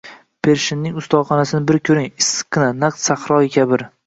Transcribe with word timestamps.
Pershinning 0.45 0.95
ustaxonasini 1.01 1.61
bir 1.73 1.79
koʻring, 1.91 2.09
issiqqina, 2.25 2.71
naq 2.87 2.99
Sahroyi 3.05 3.55
Kabir. 3.59 3.87